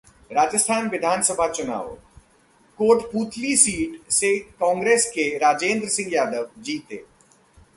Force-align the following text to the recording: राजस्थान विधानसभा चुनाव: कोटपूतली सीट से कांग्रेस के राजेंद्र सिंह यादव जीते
राजस्थान 0.31 0.87
विधानसभा 0.89 1.47
चुनाव: 1.47 1.87
कोटपूतली 2.79 3.55
सीट 3.55 4.11
से 4.11 4.37
कांग्रेस 4.39 5.05
के 5.05 5.29
राजेंद्र 5.37 5.87
सिंह 5.87 6.09
यादव 6.13 6.49
जीते 6.59 7.03